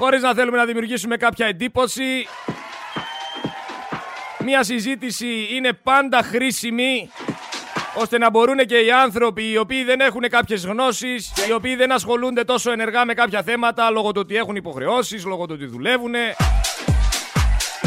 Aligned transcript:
χωρίς 0.00 0.22
να 0.22 0.34
θέλουμε 0.34 0.56
να 0.56 0.64
δημιουργήσουμε 0.64 1.16
κάποια 1.16 1.46
εντύπωση. 1.46 2.26
Μια 4.44 4.62
συζήτηση 4.62 5.48
είναι 5.50 5.72
πάντα 5.72 6.22
χρήσιμη 6.22 7.10
ώστε 7.94 8.18
να 8.18 8.30
μπορούν 8.30 8.56
και 8.56 8.76
οι 8.78 8.90
άνθρωποι 8.90 9.50
οι 9.50 9.56
οποίοι 9.56 9.84
δεν 9.84 10.00
έχουν 10.00 10.20
κάποιες 10.20 10.64
γνώσεις, 10.64 11.32
οι 11.48 11.52
οποίοι 11.52 11.76
δεν 11.76 11.92
ασχολούνται 11.92 12.44
τόσο 12.44 12.70
ενεργά 12.70 13.04
με 13.04 13.14
κάποια 13.14 13.42
θέματα 13.42 13.90
λόγω 13.90 14.12
του 14.12 14.20
ότι 14.20 14.36
έχουν 14.36 14.56
υποχρεώσεις, 14.56 15.24
λόγω 15.24 15.46
του 15.46 15.54
ότι 15.56 15.66
δουλεύουν, 15.66 16.14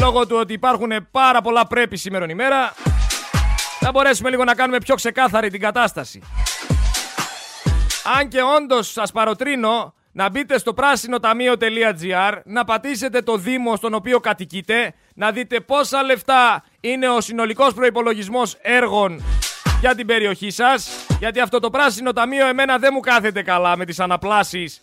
λόγω 0.00 0.26
του 0.26 0.36
ότι 0.36 0.52
υπάρχουν 0.52 0.90
πάρα 1.10 1.40
πολλά 1.40 1.66
πρέπει 1.66 1.96
σήμερα 1.96 2.26
ημέρα, 2.28 2.74
θα 3.80 3.90
μπορέσουμε 3.90 4.30
λίγο 4.30 4.44
να 4.44 4.54
κάνουμε 4.54 4.78
πιο 4.78 4.94
ξεκάθαρη 4.94 5.50
την 5.50 5.60
κατάσταση. 5.60 6.22
Αν 8.18 8.28
και 8.28 8.40
όντως 8.56 8.92
σας 8.92 9.12
παροτρύνω 9.12 9.94
να 10.16 10.30
μπείτε 10.30 10.58
στο 10.58 10.74
πράσινο 10.74 11.20
ταμείο.gr, 11.20 12.38
να 12.44 12.64
πατήσετε 12.64 13.22
το 13.22 13.36
Δήμο 13.36 13.76
στον 13.76 13.94
οποίο 13.94 14.20
κατοικείτε, 14.20 14.94
να 15.14 15.30
δείτε 15.30 15.60
πόσα 15.60 16.02
λεφτά 16.02 16.64
είναι 16.80 17.08
ο 17.08 17.20
συνολικός 17.20 17.74
προϋπολογισμός 17.74 18.56
έργων 18.62 19.22
για 19.80 19.94
την 19.94 20.06
περιοχή 20.06 20.50
σας, 20.50 20.88
γιατί 21.18 21.40
αυτό 21.40 21.58
το 21.58 21.70
πράσινο 21.70 22.12
ταμείο 22.12 22.46
εμένα 22.46 22.78
δεν 22.78 22.90
μου 22.94 23.00
κάθεται 23.00 23.42
καλά 23.42 23.76
με 23.76 23.84
τις 23.84 24.00
αναπλάσεις 24.00 24.80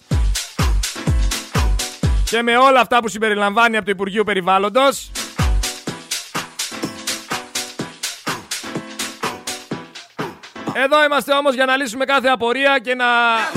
και 2.24 2.42
με 2.42 2.58
όλα 2.58 2.80
αυτά 2.80 3.00
που 3.00 3.08
συμπεριλαμβάνει 3.08 3.76
από 3.76 3.86
το 3.86 3.92
Υπουργείο 3.92 4.24
Περιβάλλοντος. 4.24 5.12
Εδώ 10.74 11.04
είμαστε 11.04 11.34
όμως 11.34 11.54
για 11.54 11.66
να 11.66 11.76
λύσουμε 11.76 12.06
κάθε 12.06 12.28
απορία 12.28 12.80
και 12.80 12.96
να 12.96 13.06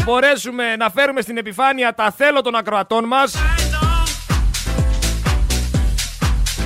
μπορέσουμε 0.04 0.76
να 0.76 0.90
φέρουμε 0.90 1.20
στην 1.20 1.36
επιφάνεια 1.36 1.94
τα 1.94 2.10
θέλω 2.10 2.40
των 2.40 2.54
ακροατών 2.54 3.04
μας. 3.04 3.36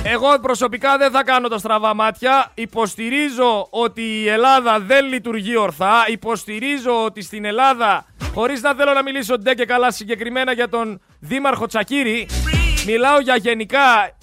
Εγώ 0.03 0.39
προσωπικά 0.41 0.97
δεν 0.97 1.11
θα 1.11 1.23
κάνω 1.23 1.47
τα 1.47 1.57
στραβά 1.57 1.93
μάτια. 1.93 2.51
Υποστηρίζω 2.53 3.67
ότι 3.69 4.01
η 4.01 4.27
Ελλάδα 4.27 4.79
δεν 4.79 5.05
λειτουργεί 5.05 5.57
ορθά. 5.57 6.05
Υποστηρίζω 6.07 7.03
ότι 7.03 7.21
στην 7.21 7.45
Ελλάδα, 7.45 8.05
χωρίς 8.33 8.61
να 8.61 8.73
θέλω 8.73 8.93
να 8.93 9.03
μιλήσω 9.03 9.37
ντε 9.37 9.53
και 9.53 9.65
καλά 9.65 9.91
συγκεκριμένα 9.91 10.51
για 10.51 10.69
τον 10.69 11.01
Δήμαρχο 11.19 11.65
Τσακύρη, 11.65 12.27
μιλάω, 12.85 13.19
για 13.19 13.35
γενικά, 13.35 14.15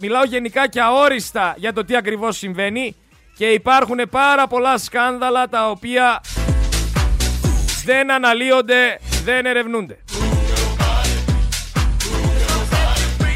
μιλάω 0.00 0.24
γενικά 0.24 0.68
και 0.68 0.80
αόριστα 0.80 1.54
για 1.58 1.72
το 1.72 1.84
τι 1.84 1.96
ακριβώς 1.96 2.36
συμβαίνει 2.36 2.96
και 3.40 3.50
υπάρχουν 3.50 4.00
πάρα 4.10 4.46
πολλά 4.46 4.78
σκάνδαλα 4.78 5.48
τα 5.48 5.70
οποία 5.70 6.20
δεν 7.84 8.10
αναλύονται, 8.10 9.00
δεν 9.24 9.46
ερευνούνται. 9.46 9.98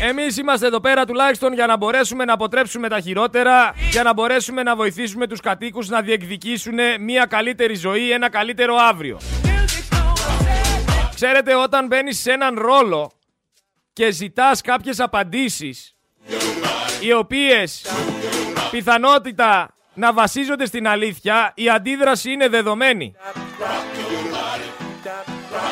Εμείς 0.03 0.37
είμαστε 0.37 0.67
εδώ 0.67 0.81
πέρα 0.81 1.05
τουλάχιστον 1.05 1.53
για 1.53 1.67
να 1.67 1.77
μπορέσουμε 1.77 2.25
να 2.25 2.33
αποτρέψουμε 2.33 2.89
τα 2.89 3.01
χειρότερα, 3.01 3.75
για 3.91 4.03
να 4.03 4.13
μπορέσουμε 4.13 4.63
να 4.63 4.77
βοηθήσουμε 4.77 5.27
τους 5.27 5.41
κατοίκους 5.41 5.89
να 5.89 6.01
διεκδικήσουν 6.01 6.79
μια 7.01 7.27
καλύτερη 7.27 7.75
ζωή, 7.75 8.11
ένα 8.11 8.31
καλύτερο 8.31 8.75
αύριο. 8.75 9.19
Ξέρετε, 11.15 11.55
όταν 11.55 11.87
μπαίνεις 11.87 12.21
σε 12.21 12.33
έναν 12.33 12.59
ρόλο 12.59 13.13
και 13.93 14.11
ζητάς 14.11 14.61
κάποιες 14.61 15.01
απαντήσεις, 15.01 15.95
οι 17.01 17.13
οποίες 17.13 17.87
πιθανότητα 18.71 19.75
να 19.95 20.13
βασίζονται 20.13 20.67
στην 20.67 20.89
αλήθεια, 20.89 21.53
η 21.55 21.69
αντίδραση 21.69 22.31
είναι 22.31 22.49
δεδομένη. 22.49 23.15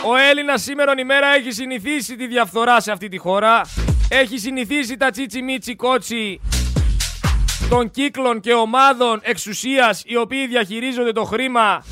Ο 0.06 0.16
Έλληνας 0.16 0.62
σήμερα 0.62 0.94
ημέρα 0.98 1.34
έχει 1.34 1.50
συνηθίσει 1.50 2.16
τη 2.16 2.26
διαφθορά 2.26 2.80
σε 2.80 2.92
αυτή 2.92 3.08
τη 3.08 3.18
χώρα. 3.18 3.60
Έχει 4.08 4.38
συνηθίσει 4.38 4.96
τα 4.96 5.10
τσίτσι 5.10 5.42
μίτσι 5.42 5.76
κότσι 5.76 6.40
των 7.68 7.90
κύκλων 7.90 8.40
και 8.40 8.52
ομάδων 8.52 9.20
εξουσίας 9.22 10.02
οι 10.06 10.16
οποίοι 10.16 10.46
διαχειρίζονται 10.46 11.12
το 11.12 11.24
χρήμα 11.24 11.84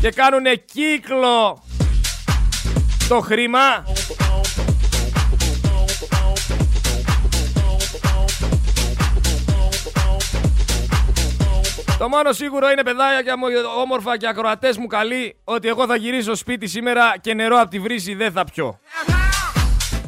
και 0.00 0.10
κάνουν 0.10 0.44
κύκλο 0.64 1.62
το 3.08 3.20
χρήμα. 3.20 3.84
Το 11.98 12.08
μόνο 12.08 12.32
σίγουρο 12.32 12.70
είναι 12.70 12.82
παιδάκια 12.82 13.38
μου 13.38 13.46
όμορφα 13.78 14.16
και 14.16 14.28
ακροατές 14.28 14.76
μου 14.76 14.86
καλοί 14.86 15.36
ότι 15.44 15.68
εγώ 15.68 15.86
θα 15.86 15.96
γυρίσω 15.96 16.34
σπίτι 16.34 16.66
σήμερα 16.66 17.14
και 17.20 17.34
νερό 17.34 17.60
από 17.60 17.70
τη 17.70 17.78
βρύση 17.78 18.14
δεν 18.14 18.32
θα 18.32 18.44
πιω. 18.44 18.78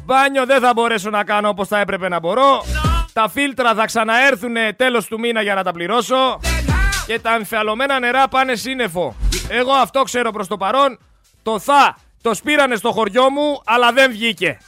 Μπάνιο 0.05 0.47
δεν 0.47 0.61
θα 0.61 0.73
μπορέσω 0.75 1.11
να 1.11 1.25
κάνω 1.25 1.49
όπως 1.49 1.69
θα 1.69 1.79
έπρεπε 1.79 2.09
να 2.09 2.19
μπορώ. 2.19 2.65
Τα 3.13 3.29
φίλτρα 3.29 3.75
θα 3.75 3.85
ξαναέρθουν 3.85 4.55
τέλος 4.77 5.07
του 5.07 5.19
μήνα 5.19 5.43
για 5.43 5.55
να 5.55 5.63
τα 5.63 5.73
πληρώσω. 5.73 6.41
Και 7.07 7.19
τα 7.19 7.35
εμφιαλωμένα 7.35 7.99
νερά 7.99 8.29
πάνε 8.29 8.55
σύννεφο. 8.55 9.17
Εγώ 9.49 9.73
αυτό 9.73 10.03
ξέρω 10.03 10.31
προς 10.31 10.47
το 10.47 10.57
παρόν. 10.57 10.99
Το 11.43 11.59
θα 11.59 11.97
το 12.23 12.35
σπήρανε 12.35 12.77
στο 12.77 12.93
χωριό 12.93 13.31
μου, 13.31 13.61
αλλά 13.65 13.93
δεν 13.93 14.11
βγήκε. 14.11 14.59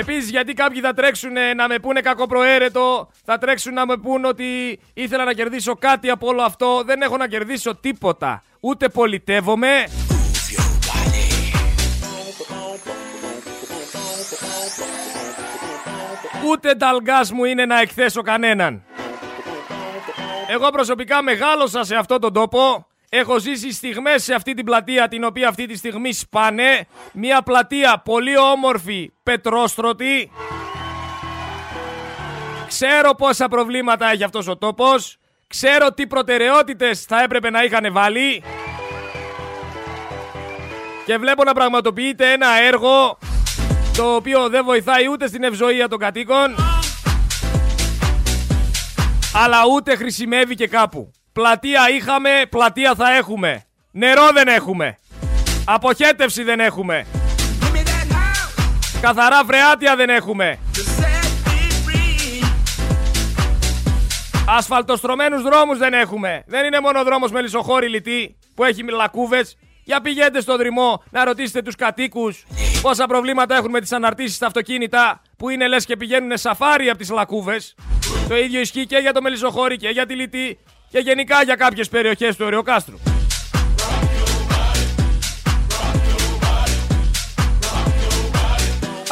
Επίσης, 0.00 0.30
γιατί 0.30 0.52
κάποιοι 0.52 0.80
θα 0.80 0.92
τρέξουν 0.92 1.32
να 1.56 1.68
με 1.68 1.78
πούνε 1.78 2.00
κακοπροαίρετο, 2.00 3.10
θα 3.24 3.38
τρέξουν 3.38 3.74
να 3.74 3.86
με 3.86 3.96
πούνε 3.96 4.26
ότι 4.26 4.80
ήθελα 4.94 5.24
να 5.24 5.32
κερδίσω 5.32 5.74
κάτι 5.74 6.10
από 6.10 6.26
όλο 6.26 6.42
αυτό. 6.42 6.82
Δεν 6.84 7.02
έχω 7.02 7.16
να 7.16 7.28
κερδίσω 7.28 7.76
τίποτα. 7.76 8.42
Ούτε 8.60 8.88
πολιτεύομαι. 8.88 9.84
Ούτε 16.46 16.74
ταλγκάς 16.74 17.32
μου 17.32 17.44
είναι 17.44 17.66
να 17.66 17.80
εκθέσω 17.80 18.22
κανέναν. 18.22 18.82
Εγώ 20.48 20.70
προσωπικά 20.70 21.22
μεγάλωσα 21.22 21.84
σε 21.84 21.96
αυτόν 21.96 22.20
τον 22.20 22.32
τόπο 22.32 22.86
Έχω 23.12 23.38
ζήσει 23.38 23.72
στιγμές 23.72 24.22
σε 24.22 24.34
αυτή 24.34 24.54
την 24.54 24.64
πλατεία 24.64 25.08
την 25.08 25.24
οποία 25.24 25.48
αυτή 25.48 25.66
τη 25.66 25.76
στιγμή 25.76 26.12
σπάνε. 26.12 26.86
Μια 27.12 27.42
πλατεία 27.42 28.02
πολύ 28.04 28.38
όμορφη, 28.38 29.12
πετρόστρωτη. 29.22 30.30
Ξέρω 32.68 33.14
πόσα 33.14 33.48
προβλήματα 33.48 34.10
έχει 34.10 34.24
αυτός 34.24 34.48
ο 34.48 34.56
τόπος. 34.56 35.18
Ξέρω 35.46 35.92
τι 35.92 36.06
προτεραιότητες 36.06 37.04
θα 37.04 37.22
έπρεπε 37.22 37.50
να 37.50 37.64
είχαν 37.64 37.92
βάλει. 37.92 38.42
Και 41.06 41.16
βλέπω 41.16 41.44
να 41.44 41.52
πραγματοποιείται 41.52 42.32
ένα 42.32 42.60
έργο 42.60 43.18
το 43.96 44.14
οποίο 44.14 44.48
δεν 44.48 44.64
βοηθάει 44.64 45.08
ούτε 45.08 45.26
στην 45.26 45.42
ευζοία 45.42 45.88
των 45.88 45.98
κατοίκων 45.98 46.54
αλλά 49.34 49.58
ούτε 49.74 49.96
χρησιμεύει 49.96 50.54
και 50.54 50.68
κάπου. 50.68 51.10
Πλατεία 51.40 51.90
είχαμε, 51.90 52.30
πλατεία 52.50 52.94
θα 52.94 53.16
έχουμε. 53.16 53.64
Νερό 53.90 54.30
δεν 54.32 54.48
έχουμε. 54.48 54.98
Αποχέτευση 55.64 56.42
δεν 56.42 56.60
έχουμε. 56.60 57.06
Καθαρά 59.00 59.44
βρεάτια 59.44 59.96
δεν 59.96 60.08
έχουμε. 60.08 60.58
Ασφαλτοστρωμένους 64.48 65.42
δρόμους 65.42 65.78
δεν 65.78 65.92
έχουμε. 65.92 66.44
Δεν 66.46 66.64
είναι 66.64 66.80
μόνο 66.80 67.04
δρόμος 67.04 67.30
με 67.30 67.40
λισοχώρη 67.40 67.88
λιτή 67.88 68.36
που 68.54 68.64
έχει 68.64 68.82
λακκούβες. 68.82 69.56
Για 69.84 70.00
πηγαίνετε 70.00 70.40
στο 70.40 70.56
δρυμό 70.56 71.02
να 71.10 71.24
ρωτήσετε 71.24 71.62
τους 71.62 71.74
κατοίκους 71.74 72.44
πόσα 72.82 73.06
προβλήματα 73.06 73.56
έχουν 73.56 73.70
με 73.70 73.80
τις 73.80 73.92
αναρτήσεις 73.92 74.36
στα 74.36 74.46
αυτοκίνητα 74.46 75.22
που 75.36 75.48
είναι 75.48 75.68
λες 75.68 75.84
και 75.84 75.96
πηγαίνουν 75.96 76.36
σαφάρι 76.36 76.88
από 76.88 76.98
τις 76.98 77.10
λακκούβες. 77.10 77.74
Το 78.28 78.36
ίδιο 78.36 78.60
ισχύει 78.60 78.86
και 78.86 78.96
για 78.96 79.12
το 79.12 79.22
μελισσοχώρι 79.22 79.76
και 79.76 79.88
για 79.88 80.06
τη 80.06 80.14
λιτή 80.14 80.58
και 80.90 80.98
γενικά 80.98 81.42
για 81.42 81.56
κάποιες 81.56 81.88
περιοχές 81.88 82.36
του 82.36 82.44
Ωρεοκάστρου. 82.46 82.98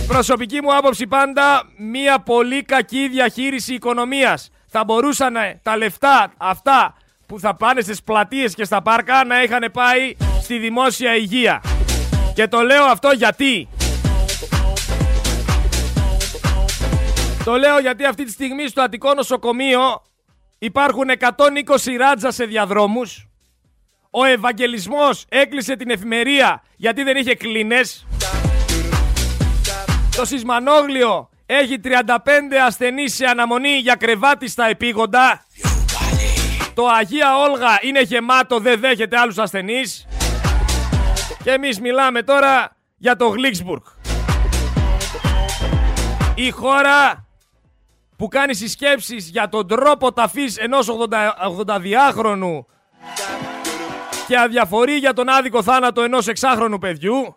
προσωπική 0.07 0.63
μου 0.63 0.77
άποψη 0.77 1.07
πάντα 1.07 1.63
μια 1.77 2.19
πολύ 2.19 2.63
κακή 2.63 3.09
διαχείριση 3.09 3.75
οικονομίας. 3.75 4.51
Θα 4.67 4.85
μπορούσαν 4.85 5.35
τα 5.63 5.77
λεφτά 5.77 6.33
αυτά 6.37 6.95
που 7.27 7.41
θα 7.41 7.55
πάνε 7.55 7.81
στις 7.81 8.03
πλατείες 8.03 8.55
και 8.55 8.65
στα 8.65 8.83
πάρκα 8.83 9.25
να 9.25 9.43
είχαν 9.43 9.71
πάει 9.73 10.15
στη 10.47 10.59
δημόσια 10.59 11.17
υγεία. 11.17 11.63
Και 12.35 12.47
το 12.47 12.61
λέω 12.61 12.85
αυτό 12.85 13.11
γιατί. 13.11 13.69
Το 17.45 17.57
λέω 17.57 17.79
γιατί 17.79 18.05
αυτή 18.05 18.25
τη 18.25 18.31
στιγμή 18.31 18.69
στο 18.69 18.83
Αττικό 18.83 19.15
νοσοκομείο 19.15 20.03
υπάρχουν 20.59 21.05
120 21.19 21.97
ράτζα 21.99 22.31
σε 22.31 22.45
διαδρόμους. 22.45 23.29
Ο 24.11 24.25
Ευαγγελισμός 24.25 25.25
έκλεισε 25.29 25.77
την 25.77 25.91
εφημερία 25.91 26.63
γιατί 26.77 27.03
δεν 27.03 27.17
είχε 27.17 27.35
κλίνες. 27.35 28.07
Το 30.17 30.25
Σισμανόγλιο 30.25 31.29
έχει 31.47 31.81
35 31.85 32.09
ασθενείς 32.67 33.15
σε 33.15 33.25
αναμονή 33.25 33.77
για 33.77 33.95
κρεβάτι 33.95 34.49
στα 34.49 34.69
επίγοντα. 34.69 35.45
Το 36.75 36.87
Αγία 36.87 37.39
Όλγα 37.39 37.79
είναι 37.81 38.01
γεμάτο, 38.01 38.59
δεν 38.59 38.81
δέχεται 38.81 39.19
άλλους 39.19 39.39
ασθενείς. 39.39 40.06
Και 41.47 41.53
εμείς 41.53 41.81
μιλάμε 41.81 42.23
τώρα 42.23 42.77
για 42.97 43.17
το 43.17 43.29
Γλίξμπουργκ. 43.29 43.83
Η 46.35 46.51
χώρα 46.51 47.27
που 48.17 48.29
κάνει 48.29 48.55
συσκέψεις 48.55 49.29
για 49.29 49.49
τον 49.49 49.69
τρόπο 49.69 50.13
ταφής 50.13 50.57
ενός 50.57 50.89
82χρονου 50.89 52.65
και 54.27 54.39
αδιαφορεί 54.39 54.93
για 54.93 55.13
τον 55.13 55.29
άδικο 55.29 55.63
θάνατο 55.63 56.03
ενός 56.03 56.29
εξάχρονου 56.29 56.79
παιδιού. 56.79 57.37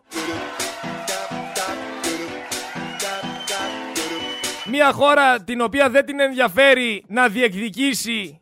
Μια 4.65 4.91
χώρα 4.91 5.43
την 5.43 5.61
οποία 5.61 5.89
δεν 5.89 6.05
την 6.05 6.19
ενδιαφέρει 6.19 7.03
να 7.07 7.27
διεκδικήσει 7.27 8.41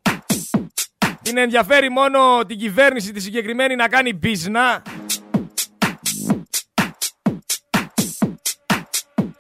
την 1.22 1.38
ενδιαφέρει 1.38 1.90
μόνο 1.90 2.46
την 2.48 2.58
κυβέρνηση 2.58 3.12
τη 3.12 3.20
συγκεκριμένη 3.20 3.76
να 3.76 3.88
κάνει 3.88 4.14
μπίζνα. 4.14 4.82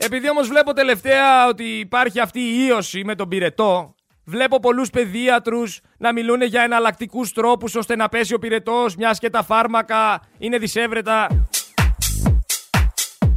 Επειδή 0.07 0.29
όμως 0.29 0.47
βλέπω 0.47 0.73
τελευταία 0.73 1.47
ότι 1.47 1.63
υπάρχει 1.63 2.19
αυτή 2.19 2.39
η 2.39 2.65
ίωση 2.67 3.03
με 3.03 3.15
τον 3.15 3.27
πυρετό, 3.27 3.95
βλέπω 4.23 4.59
πολλούς 4.59 4.89
παιδίατρους 4.89 5.79
να 5.97 6.13
μιλούν 6.13 6.41
για 6.41 6.61
εναλλακτικούς 6.61 7.33
τρόπους 7.33 7.75
ώστε 7.75 7.95
να 7.95 8.09
πέσει 8.09 8.33
ο 8.33 8.39
πυρετός, 8.39 8.95
μιας 8.95 9.19
και 9.19 9.29
τα 9.29 9.43
φάρμακα 9.43 10.21
είναι 10.37 10.57
δυσέβρετα. 10.57 11.47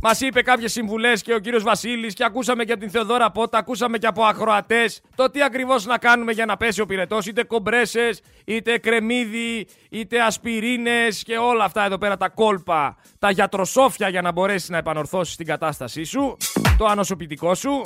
Μας 0.03 0.21
είπε 0.21 0.43
κάποιες 0.43 0.73
συμβουλές 0.73 1.23
και 1.23 1.35
ο 1.35 1.39
κύριος 1.39 1.63
Βασίλης 1.63 2.15
και 2.15 2.25
ακούσαμε 2.25 2.65
και 2.65 2.73
από 2.73 2.81
την 2.81 2.91
Θεοδόρα 2.91 3.31
Πότα, 3.31 3.59
ακούσαμε 3.59 3.99
και 3.99 4.07
από 4.07 4.25
ακροατές 4.25 5.01
το 5.15 5.31
τι 5.31 5.43
ακριβώς 5.43 5.87
να 5.87 5.99
κάνουμε 5.99 6.33
για 6.33 6.47
να 6.47 6.57
πέσει 6.57 6.81
ο 6.81 6.87
πυρετός. 6.87 7.27
Είτε 7.27 7.45
κομπρέσες, 7.45 8.21
είτε 8.45 8.79
κρεμμύδι, 8.79 9.67
είτε 9.91 10.21
ασπιρίνες 10.21 11.23
και 11.23 11.37
όλα 11.37 11.65
αυτά 11.65 11.85
εδώ 11.85 11.99
πέρα 11.99 12.17
τα 12.17 12.29
κόλπα, 12.29 12.97
τα 13.19 13.31
γιατροσόφια 13.31 14.09
για 14.09 14.23
να 14.23 14.33
μπορέσει 14.33 14.71
να 14.71 14.79
επανορθώσει 14.79 15.37
την 15.37 15.47
κατάστασή 15.47 16.05
σου, 16.05 16.37
το 16.81 16.87
ανοσοποιητικό 16.87 17.55
σου. 17.55 17.83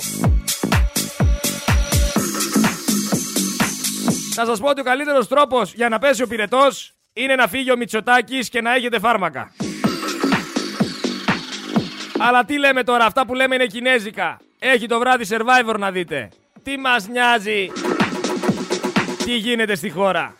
Να 4.35 4.45
σας 4.45 4.59
πω 4.59 4.69
ότι 4.69 4.79
ο 4.79 4.83
καλύτερος 4.83 5.27
τρόπος 5.27 5.73
για 5.73 5.89
να 5.89 5.99
πέσει 5.99 6.23
ο 6.23 6.27
πυρετός 6.27 6.93
είναι 7.13 7.35
να 7.35 7.47
φύγει 7.47 7.71
ο 7.71 7.77
Μητσοτάκης 7.77 8.49
και 8.49 8.61
να 8.61 8.75
έχετε 8.75 8.99
φάρμακα. 8.99 9.51
Αλλά 12.19 12.45
τι 12.45 12.57
λέμε 12.57 12.83
τώρα, 12.83 13.05
αυτά 13.05 13.25
που 13.25 13.33
λέμε 13.33 13.55
είναι 13.55 13.65
κινέζικα. 13.65 14.39
Έχει 14.59 14.87
το 14.87 14.99
βράδυ 14.99 15.25
Survivor 15.29 15.75
να 15.79 15.91
δείτε. 15.91 16.29
Τι 16.63 16.77
μας 16.77 17.07
νοιάζει 17.07 17.71
τι 19.25 19.35
γίνεται 19.35 19.75
στη 19.75 19.89
χώρα. 19.89 20.35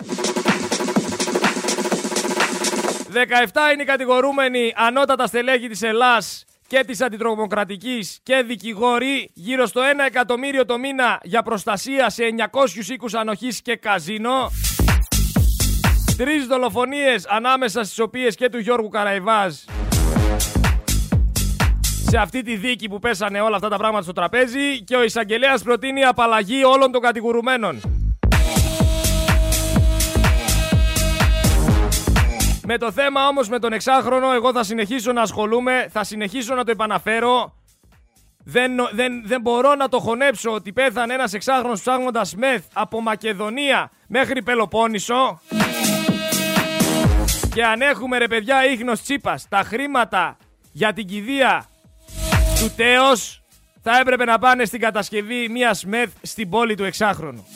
17 3.13 3.73
είναι 3.73 3.81
οι 3.81 3.85
κατηγορούμενοι 3.85 4.73
ανώτατα 4.75 5.27
στελέχη 5.27 5.67
της 5.67 5.81
Ελλάς 5.81 6.45
και 6.67 6.83
της 6.87 7.01
αντιτρομοκρατικής 7.01 8.19
και 8.23 8.43
δικηγόροι 8.47 9.29
γύρω 9.33 9.65
στο 9.65 9.81
1 9.81 9.85
εκατομμύριο 10.07 10.65
το 10.65 10.77
μήνα 10.77 11.19
για 11.23 11.43
προστασία 11.43 12.09
σε 12.09 12.23
900 12.51 12.89
οίκους 12.89 13.13
ανοχής 13.13 13.61
και 13.61 13.75
καζίνο. 13.75 14.51
Τρεις 16.17 16.45
δολοφονίες 16.45 17.25
ανάμεσα 17.27 17.83
στις 17.83 17.99
οποίες 17.99 18.35
και 18.35 18.49
του 18.49 18.59
Γιώργου 18.59 18.87
Καραϊβάζ 18.87 19.55
σε 22.09 22.17
αυτή 22.17 22.41
τη 22.41 22.55
δίκη 22.55 22.89
που 22.89 22.99
πέσανε 22.99 23.41
όλα 23.41 23.55
αυτά 23.55 23.69
τα 23.69 23.77
πράγματα 23.77 24.03
στο 24.03 24.13
τραπέζι 24.13 24.81
και 24.83 24.95
ο 24.95 25.03
εισαγγελέας 25.03 25.63
προτείνει 25.63 26.03
απαλλαγή 26.03 26.63
όλων 26.63 26.91
των 26.91 27.01
κατηγορουμένων. 27.01 27.94
Με 32.67 32.77
το 32.77 32.91
θέμα 32.91 33.27
όμως 33.27 33.49
με 33.49 33.59
τον 33.59 33.73
εξάχρονο 33.73 34.31
εγώ 34.31 34.51
θα 34.51 34.63
συνεχίσω 34.63 35.11
να 35.11 35.21
ασχολούμαι, 35.21 35.87
θα 35.91 36.03
συνεχίσω 36.03 36.55
να 36.55 36.63
το 36.63 36.71
επαναφέρω. 36.71 37.53
Δεν, 38.43 38.71
δεν, 38.91 39.27
δεν 39.27 39.41
μπορώ 39.41 39.75
να 39.75 39.89
το 39.89 39.99
χωνέψω 39.99 40.51
ότι 40.51 40.73
πέθανε 40.73 41.13
ένας 41.13 41.33
εξάχρονος 41.33 41.79
ψάχνοντας 41.79 42.35
μεθ 42.35 42.63
από 42.73 43.01
Μακεδονία 43.01 43.91
μέχρι 44.07 44.43
Πελοπόννησο. 44.43 45.41
Και 47.53 47.65
αν 47.65 47.81
έχουμε 47.81 48.17
ρε 48.17 48.27
παιδιά 48.27 48.65
ίχνος 48.65 49.01
τσίπας 49.01 49.47
τα 49.49 49.57
χρήματα 49.57 50.37
για 50.71 50.93
την 50.93 51.07
κηδεία 51.07 51.65
του 52.59 52.73
τέος 52.75 53.43
θα 53.81 53.99
έπρεπε 53.99 54.25
να 54.25 54.39
πάνε 54.39 54.65
στην 54.65 54.79
κατασκευή 54.79 55.49
μιας 55.49 55.85
ΜΕΘ 55.85 56.09
στην 56.21 56.49
πόλη 56.49 56.75
του 56.75 56.83
εξάχρονου. 56.83 57.47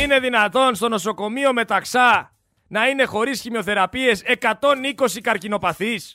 Είναι 0.00 0.18
δυνατόν 0.18 0.74
στο 0.74 0.88
νοσοκομείο 0.88 1.52
Μεταξά 1.52 2.30
να 2.70 2.88
είναι 2.88 3.04
χωρίς 3.04 3.40
χημειοθεραπείες 3.40 4.22
120 4.26 5.20
καρκινοπαθείς. 5.22 6.14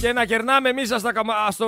Και 0.00 0.12
να 0.12 0.24
κερνάμε 0.24 0.68
εμείς 0.68 0.90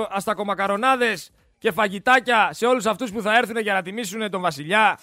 αστακομακαρονάδες 0.09 1.31
και 1.57 1.71
φαγητάκια 1.71 2.49
σε 2.51 2.65
όλους 2.65 2.85
αυτούς 2.85 3.11
που 3.11 3.21
θα 3.21 3.37
έρθουν 3.37 3.57
για 3.57 3.73
να 3.73 3.81
τιμήσουν 3.81 4.29
τον 4.29 4.41
βασιλιά. 4.41 4.99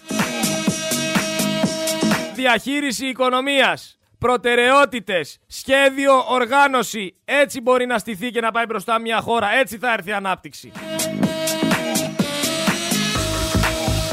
Διαχείριση 2.34 3.06
οικονομίας 3.06 3.98
προτεραιότητες, 4.18 5.38
σχέδιο, 5.46 6.24
οργάνωση. 6.28 7.14
Έτσι 7.24 7.60
μπορεί 7.60 7.86
να 7.86 7.98
στηθεί 7.98 8.30
και 8.30 8.40
να 8.40 8.50
πάει 8.50 8.64
μπροστά 8.64 8.98
μια 8.98 9.20
χώρα. 9.20 9.54
Έτσι 9.54 9.78
θα 9.78 9.92
έρθει 9.92 10.10
η 10.10 10.12
ανάπτυξη. 10.12 10.72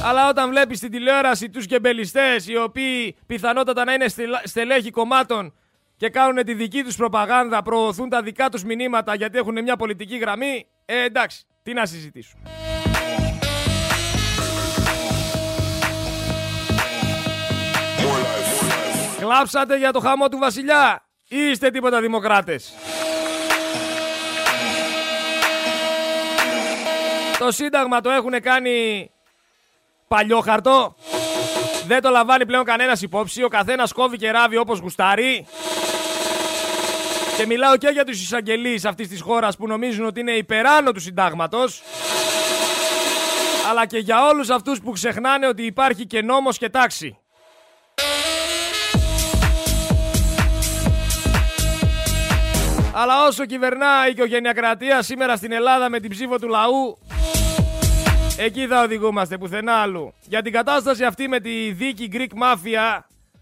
Αλλά 0.04 0.30
όταν 0.30 0.50
βλέπεις 0.50 0.78
στην 0.78 0.92
τηλεόραση 0.92 1.50
τους 1.50 1.66
γεμπελιστές 1.66 2.48
οι 2.48 2.58
οποίοι 2.58 3.16
πιθανότατα 3.26 3.84
να 3.84 3.94
είναι 3.94 4.06
στελέχη 4.44 4.92
κομμάτων 4.92 5.54
και 5.98 6.10
κάνουν 6.10 6.46
τη 6.46 6.54
δική 6.54 6.84
τους 6.84 6.96
προπαγάνδα, 6.96 7.62
προωθούν 7.62 8.10
τα 8.10 8.22
δικά 8.22 8.50
τους 8.50 8.64
μηνύματα 8.64 9.16
γιατί 9.16 9.38
έχουν 9.38 9.62
μια 9.62 9.76
πολιτική 9.76 10.18
γραμμή, 10.18 10.68
ε, 10.86 11.04
εντάξει, 11.04 11.46
τι 11.64 11.74
να 11.74 11.86
συζητήσουμε. 11.86 12.44
Κλάψατε 19.20 19.78
για 19.78 19.92
το 19.92 20.00
χαμό 20.00 20.30
του 20.30 20.38
βασιλιά 20.38 21.04
ή 21.28 21.38
είστε 21.50 21.70
τίποτα 21.70 22.02
δημοκράτες. 22.02 22.74
Το 27.40 27.52
σύνταγμα 27.52 28.02
το 28.02 28.10
έχουν 28.10 28.42
κάνει 28.42 29.10
παλιό 30.10 30.40
χαρτό. 30.40 30.96
Δεν 31.88 32.02
το 32.02 32.10
λαμβάνει 32.10 32.46
πλέον 32.46 32.64
κανένας 32.64 33.02
υπόψη. 33.02 33.44
Ο 33.44 33.48
καθένας 33.48 33.92
κόβει 33.92 34.18
και 34.18 34.32
ράβει 34.32 34.58
όπως 34.58 34.80
γουστάρει. 34.80 35.48
Και 37.38 37.46
μιλάω 37.46 37.78
και 37.78 37.88
για 37.88 38.06
τους 38.06 38.22
εισαγγελείς 38.22 38.86
αυτής 38.86 39.08
της 39.08 39.22
χώρας 39.22 39.58
που 39.58 39.68
νομίζουν 39.68 40.06
ότι 40.06 40.20
είναι 40.20 40.32
υπεράνω 40.32 40.92
του 40.92 41.00
συντάγματος. 41.00 41.82
Αλλά 43.70 43.86
και 43.86 43.98
για 43.98 44.28
όλους 44.28 44.50
αυτούς 44.50 44.80
που 44.82 44.92
ξεχνάνε 44.92 45.48
ότι 45.48 45.66
υπάρχει 45.66 46.06
και 46.06 46.22
νόμος 46.22 46.58
και 46.58 46.70
τάξη. 46.70 47.18
Αλλά 52.94 53.26
όσο 53.28 53.46
κυβερνά 53.46 54.08
η 54.08 54.12
οικογενειακρατία 54.12 55.02
σήμερα 55.02 55.36
στην 55.36 55.52
Ελλάδα 55.52 55.90
με 55.90 56.00
την 56.00 56.10
ψήφο 56.10 56.40
του 56.40 56.48
λαού, 56.48 56.98
εκεί 58.40 58.68
θα 58.68 58.82
οδηγούμαστε 58.82 59.38
πουθενά 59.38 59.74
άλλου. 59.74 60.14
Για 60.28 60.42
την 60.42 60.52
κατάσταση 60.52 61.04
αυτή 61.04 61.28
με 61.28 61.40
τη 61.40 61.72
δίκη 61.72 62.10
Greek 62.14 62.42
Mafia, 62.42 63.00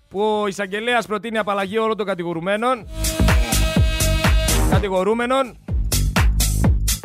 που 0.10 0.22
ο 0.22 0.48
εισαγγελέας 0.48 1.06
προτείνει 1.06 1.38
απαλλαγή 1.38 1.78
όλων 1.78 1.98
των 1.98 2.06
κατηγορουμένων, 2.06 2.88
κατηγορούμενων, 4.70 5.58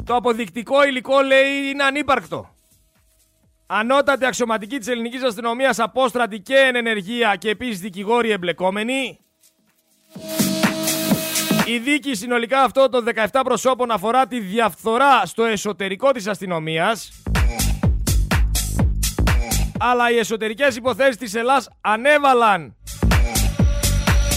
το 0.05 0.15
αποδεικτικό 0.15 0.85
υλικό 0.85 1.21
λέει 1.21 1.71
είναι 1.71 1.83
ανύπαρκτο. 1.83 2.55
Ανώτατη 3.67 4.25
αξιωματική 4.25 4.79
της 4.79 4.89
ελληνικής 4.89 5.23
αστυνομίας, 5.23 5.79
απόστρατη 5.79 6.39
και 6.41 6.57
εν 6.57 6.77
ενεργεία 6.77 7.37
και 7.37 7.49
επίσης 7.49 7.81
δικηγόροι 7.81 8.31
εμπλεκόμενοι, 8.31 9.19
Η 11.67 11.79
δίκη 11.79 12.15
συνολικά 12.15 12.63
αυτό 12.63 12.89
των 12.89 13.05
17 13.33 13.41
προσώπων 13.45 13.91
αφορά 13.91 14.27
τη 14.27 14.41
διαφθορά 14.41 15.27
στο 15.27 15.45
εσωτερικό 15.45 16.13
της 16.13 16.27
αστυνομίας 16.27 17.22
αλλά 19.91 20.11
οι 20.11 20.19
εσωτερικές 20.19 20.77
υποθέσεις 20.77 21.17
της 21.17 21.35
Ελλάς 21.35 21.69
ανέβαλαν 21.81 22.77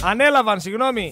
ανέλαβαν, 0.04 0.60
συγγνώμη, 0.60 1.12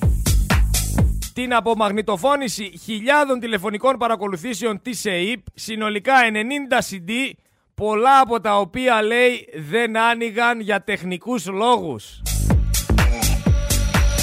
την 1.33 1.53
απομαγνητοφώνηση 1.53 2.79
χιλιάδων 2.83 3.39
τηλεφωνικών 3.39 3.97
παρακολουθήσεων 3.97 4.81
της 4.81 5.05
ΕΕΠ, 5.05 5.39
συνολικά 5.53 6.13
90 6.21 6.77
CD, 6.77 7.31
πολλά 7.75 8.19
από 8.19 8.39
τα 8.39 8.57
οποία 8.57 9.01
λέει 9.01 9.47
δεν 9.69 9.97
άνοιγαν 9.97 10.59
για 10.59 10.83
τεχνικούς 10.83 11.47
λόγους. 11.47 12.21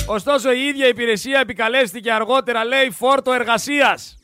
Ωστόσο 0.06 0.52
η 0.52 0.66
ίδια 0.66 0.88
υπηρεσία 0.88 1.40
επικαλέστηκε 1.40 2.12
αργότερα 2.12 2.64
λέει 2.64 2.90
φόρτο 2.90 3.32
εργασίας. 3.32 4.19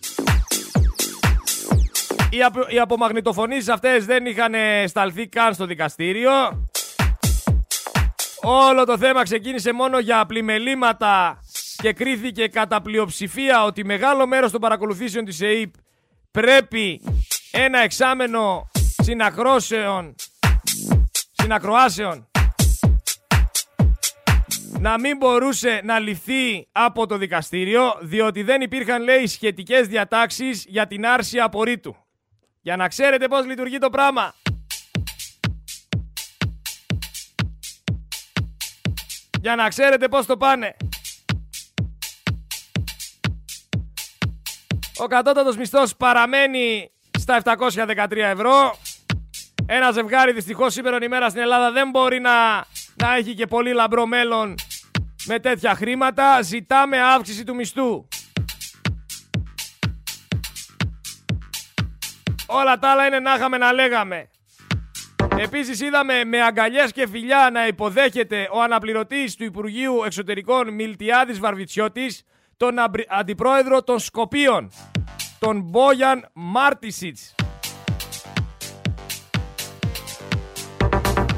Οι, 2.37 2.43
απο, 2.43 2.61
οι 2.69 2.79
απομαγνητοφωνήσεις 2.79 3.69
αυτές 3.69 4.05
δεν 4.05 4.27
είχαν 4.27 4.55
σταλθεί 4.87 5.29
καν 5.29 5.55
στο 5.55 5.67
δικαστήριο. 5.67 6.33
Όλο 8.43 8.85
το 8.85 8.99
θέμα 8.99 9.23
ξεκίνησε 9.23 9.73
μόνο 9.73 9.99
για 9.99 10.27
πλημελήματα 10.27 11.41
και 11.77 11.93
κρίθηκε 11.93 12.47
κατά 12.49 12.83
πλειοψηφία 12.83 13.65
ότι 13.65 13.85
μεγάλο 13.85 14.27
μέρος 14.27 14.51
των 14.51 14.61
παρακολουθήσεων 14.61 15.25
της 15.25 15.41
ΕΕΠ 15.41 15.75
πρέπει 16.31 17.01
ένα 17.51 17.79
εξάμενο 17.79 18.71
συνακρόσεων, 19.03 20.15
συνακροάσεων 21.33 22.29
να 24.79 24.99
μην 24.99 25.17
μπορούσε 25.17 25.81
να 25.85 25.99
λυθεί 25.99 26.69
από 26.73 27.07
το 27.07 27.17
δικαστήριο 27.17 27.83
διότι 28.01 28.43
δεν 28.43 28.61
υπήρχαν 28.61 29.03
λέει 29.03 29.27
σχετικές 29.27 29.87
διατάξεις 29.87 30.65
για 30.69 30.87
την 30.87 31.07
άρση 31.07 31.39
απορρίτου. 31.39 32.06
Για 32.67 32.77
να 32.77 32.89
ξέρετε 32.89 33.29
πώς 33.29 33.47
λειτουργεί 33.47 33.79
το 33.79 33.91
πράγμα. 33.91 34.35
Για 39.41 39.57
να 39.57 39.69
ξέρετε 39.69 40.09
πώς 40.09 40.27
το 40.27 40.37
πάνε. 40.37 40.77
Ο 44.97 45.07
κατώτατος 45.07 45.57
μισθός 45.57 45.97
παραμένει 45.97 46.91
στα 47.19 47.43
713 47.45 48.17
ευρώ. 48.17 48.79
Ένα 49.67 49.91
ζευγάρι 49.91 50.33
δυστυχώς 50.33 50.73
σήμερα 50.73 50.99
ημέρα 51.03 51.29
στην 51.29 51.41
Ελλάδα 51.41 51.73
δεν 51.73 51.91
μπορεί 51.91 52.21
να, 52.21 52.65
να 52.95 53.17
έχει 53.17 53.35
και 53.35 53.47
πολύ 53.47 53.73
λαμπρό 53.73 54.07
μέλλον 54.07 54.55
με 55.27 55.39
τέτοια 55.39 55.75
χρήματα. 55.75 56.43
Ζητάμε 56.43 57.01
αύξηση 57.01 57.45
του 57.45 57.55
μισθού. 57.55 58.09
Όλα 62.59 62.79
τα 62.79 62.89
άλλα 62.89 63.07
είναι 63.07 63.19
να 63.19 63.35
είχαμε 63.35 63.57
να 63.57 63.73
λέγαμε. 63.73 64.29
Επίσης 65.39 65.81
είδαμε 65.81 66.25
με 66.25 66.43
αγκαλιές 66.43 66.93
και 66.93 67.09
φιλιά 67.09 67.51
να 67.53 67.67
υποδέχεται 67.67 68.49
ο 68.53 68.63
αναπληρωτής 68.63 69.37
του 69.37 69.45
Υπουργείου 69.45 70.03
Εξωτερικών 70.05 70.75
Μιλτιάδης 70.75 71.39
Βαρβιτσιώτης 71.39 72.23
τον 72.57 72.75
αντιπρόεδρο 73.09 73.83
των 73.83 73.99
Σκοπίων, 73.99 74.71
τον 75.39 75.61
Μπόγιαν 75.61 76.29
Μάρτισιτς. 76.33 77.35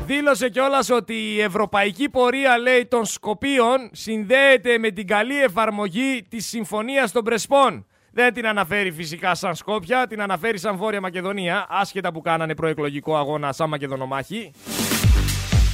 Δήλωσε 0.04 0.48
κιόλας 0.48 0.90
ότι 0.90 1.14
η 1.14 1.40
ευρωπαϊκή 1.40 2.08
πορεία, 2.08 2.58
λέει, 2.58 2.86
των 2.86 3.04
Σκοπίων 3.04 3.90
συνδέεται 3.92 4.78
με 4.78 4.90
την 4.90 5.06
καλή 5.06 5.42
εφαρμογή 5.42 6.26
της 6.28 6.46
Συμφωνίας 6.46 7.12
των 7.12 7.24
Πρεσπών. 7.24 7.86
Δεν 8.18 8.32
την 8.32 8.46
αναφέρει 8.46 8.92
φυσικά 8.92 9.34
σαν 9.34 9.54
Σκόπια, 9.54 10.06
την 10.06 10.22
αναφέρει 10.22 10.58
σαν 10.58 10.76
Βόρεια 10.76 11.00
Μακεδονία, 11.00 11.66
άσχετα 11.68 12.12
που 12.12 12.20
κάνανε 12.20 12.54
προεκλογικό 12.54 13.16
αγώνα 13.16 13.52
σαν 13.52 13.68
Μακεδονομάχη. 13.68 14.50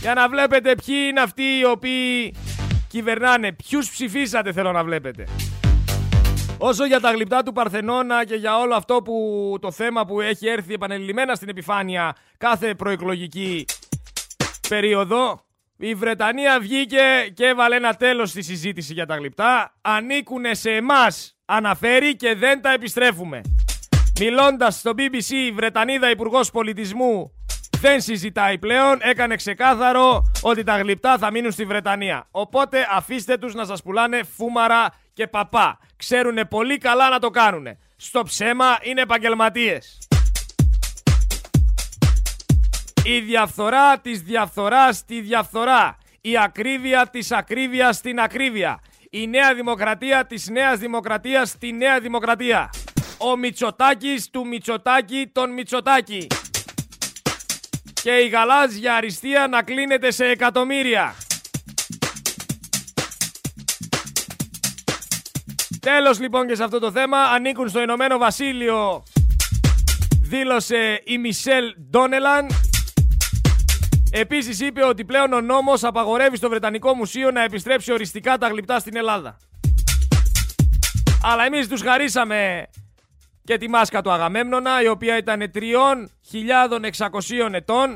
Για 0.00 0.14
να 0.14 0.28
βλέπετε 0.28 0.74
ποιοι 0.84 0.96
είναι 1.08 1.20
αυτοί 1.20 1.42
οι 1.42 1.64
οποίοι 1.64 2.34
κυβερνάνε. 2.88 3.52
Ποιους 3.52 3.90
ψηφίσατε, 3.90 4.52
θέλω 4.52 4.72
να 4.72 4.84
βλέπετε. 4.84 5.24
Όσο 6.58 6.84
για 6.86 7.00
τα 7.00 7.10
γλυπτά 7.10 7.42
του 7.42 7.52
Παρθενώνα 7.52 8.24
και 8.24 8.34
για 8.34 8.58
όλο 8.58 8.74
αυτό 8.74 9.02
που 9.02 9.56
το 9.60 9.70
θέμα 9.70 10.04
που 10.04 10.20
έχει 10.20 10.46
έρθει 10.46 10.72
επανελειμμένα 10.72 11.34
στην 11.34 11.48
επιφάνεια 11.48 12.16
κάθε 12.38 12.74
προεκλογική 12.74 13.64
περίοδο, 14.68 15.44
η 15.86 15.94
Βρετανία 15.94 16.60
βγήκε 16.60 17.32
και 17.34 17.46
έβαλε 17.46 17.76
ένα 17.76 17.94
τέλος 17.94 18.30
στη 18.30 18.42
συζήτηση 18.42 18.92
για 18.92 19.06
τα 19.06 19.16
γλυπτά. 19.16 19.74
Ανήκουνε 19.80 20.54
σε 20.54 20.70
εμάς, 20.70 21.36
αναφέρει 21.44 22.16
και 22.16 22.34
δεν 22.34 22.62
τα 22.62 22.72
επιστρέφουμε. 22.72 23.40
Μιλώντας 24.20 24.78
στο 24.78 24.92
BBC, 24.96 25.30
η 25.30 25.52
Βρετανίδα 25.52 26.10
Υπουργός 26.10 26.50
Πολιτισμού 26.50 27.32
δεν 27.80 28.00
συζητάει 28.00 28.58
πλέον, 28.58 28.98
έκανε 29.00 29.36
ξεκάθαρο 29.36 30.32
ότι 30.42 30.62
τα 30.64 30.78
γλυπτά 30.78 31.18
θα 31.18 31.30
μείνουν 31.30 31.52
στη 31.52 31.64
Βρετανία. 31.64 32.28
Οπότε 32.30 32.86
αφήστε 32.90 33.36
τους 33.36 33.54
να 33.54 33.64
σας 33.64 33.82
πουλάνε 33.82 34.22
φούμαρα 34.36 34.94
και 35.12 35.26
παπά. 35.26 35.78
Ξέρουνε 35.96 36.44
πολύ 36.44 36.78
καλά 36.78 37.08
να 37.08 37.18
το 37.18 37.30
κάνουνε. 37.30 37.78
Στο 37.96 38.22
ψέμα 38.22 38.78
είναι 38.82 39.00
επαγγελματίες. 39.00 39.98
Η 43.06 43.20
διαφθορά 43.20 43.99
της 43.99 44.23
διαφθοράς 44.23 44.96
στη 44.96 45.20
διαφθορά. 45.20 45.99
Η 46.20 46.38
ακρίβεια 46.38 47.06
της 47.06 47.32
ακρίβειας 47.32 47.96
στην 47.96 48.20
ακρίβεια. 48.20 48.80
Η 49.11 49.26
νέα 49.26 49.54
δημοκρατία 49.54 50.26
της 50.26 50.49
νέας 50.49 50.78
δημοκρατίας 50.78 51.49
στη 51.49 51.73
νέα 51.73 52.00
δημοκρατία. 52.00 52.70
Ο 53.18 53.37
Μητσοτάκης 53.37 54.30
του 54.30 54.46
Μητσοτάκη 54.46 55.30
τον 55.32 55.52
Μητσοτάκη 55.52 56.26
και 58.02 58.11
η 58.11 58.28
γαλάζια 58.28 58.94
αριστεία 58.94 59.46
να 59.46 59.62
κλείνεται 59.62 60.11
σε 60.11 60.25
εκατομμύρια. 60.25 61.14
Τέλος 65.80 66.20
λοιπόν 66.20 66.46
και 66.46 66.54
σε 66.54 66.64
αυτό 66.64 66.78
το 66.78 66.90
θέμα 66.90 67.18
ανήκουν 67.18 67.68
στο 67.68 67.80
Ηνωμένο 67.82 68.18
Βασίλειο 68.18 69.02
δήλωσε 70.34 71.02
η 71.04 71.18
Μισελ 71.18 71.75
Ντόνελαν. 71.90 72.46
Επίσης 74.16 74.61
είπε 74.61 74.85
ότι 74.85 75.04
πλέον 75.04 75.33
ο 75.33 75.40
νόμος 75.40 75.85
απαγορεύει 75.85 76.37
στο 76.37 76.49
Βρετανικό 76.49 76.94
Μουσείο 76.94 77.30
να 77.30 77.42
επιστρέψει 77.42 77.92
οριστικά 77.92 78.38
τα 78.38 78.49
γλυπτά 78.49 78.78
στην 78.78 78.97
Ελλάδα. 78.97 79.37
Αλλά 81.23 81.44
εμείς 81.44 81.68
τους 81.68 81.83
χαρίσαμε 81.83 82.66
και 83.44 83.59
τη 83.59 83.68
μάσκα 83.68 84.02
του 84.02 84.11
Αγαμέμνονα, 84.11 84.83
η 84.83 84.88
οποία 84.88 85.16
ήταν 85.16 85.50
3.600 85.54 87.52
ετών. 87.52 87.94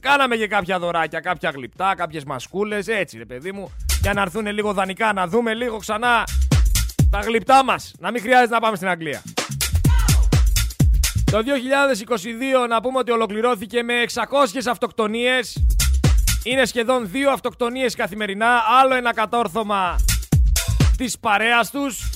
Κάναμε 0.00 0.36
και 0.36 0.46
κάποια 0.46 0.78
δωράκια, 0.78 1.20
κάποια 1.20 1.50
γλυπτά, 1.50 1.94
κάποιες 1.94 2.24
μασκούλες, 2.24 2.88
έτσι 2.88 3.18
ρε 3.18 3.26
παιδί 3.26 3.52
μου, 3.52 3.72
για 4.02 4.12
να 4.12 4.20
έρθουν 4.20 4.46
λίγο 4.46 4.72
δανεικά, 4.72 5.12
να 5.12 5.26
δούμε 5.26 5.54
λίγο 5.54 5.76
ξανά 5.76 6.24
τα 7.10 7.18
γλυπτά 7.18 7.64
μας, 7.64 7.94
να 7.98 8.10
μην 8.10 8.20
χρειάζεται 8.20 8.54
να 8.54 8.60
πάμε 8.60 8.76
στην 8.76 8.88
Αγγλία. 8.88 9.22
Το 11.30 11.38
2022 12.64 12.68
να 12.68 12.80
πούμε 12.80 12.98
ότι 12.98 13.10
ολοκληρώθηκε 13.10 13.82
με 13.82 13.94
600 14.14 14.22
αυτοκτονίες. 14.68 15.64
Είναι 16.44 16.64
σχεδόν 16.64 17.10
δύο 17.10 17.30
αυτοκτονίες 17.30 17.94
καθημερινά, 17.94 18.62
άλλο 18.80 18.94
ένα 18.94 19.14
κατόρθωμα 19.14 19.96
της 20.96 21.18
παρέας 21.18 21.70
τους. 21.70 22.10